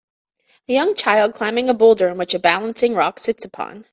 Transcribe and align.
A 0.67 0.73
young 0.73 0.95
child 0.95 1.35
climbing 1.35 1.69
a 1.69 1.75
boulder 1.75 2.09
in 2.09 2.17
which 2.17 2.33
a 2.33 2.39
balancing 2.39 2.95
rock 2.95 3.19
sits 3.19 3.45
upon 3.45 3.85